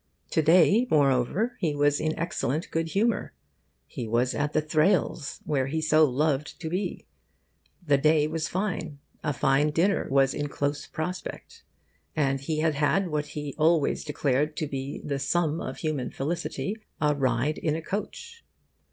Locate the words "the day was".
7.85-8.47